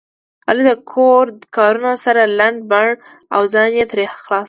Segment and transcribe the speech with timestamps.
[0.49, 1.23] علي د کلي کور
[1.57, 2.95] کارونه سره لنډ بنډ
[3.35, 4.39] او ځان یې ترې خلاص کړ.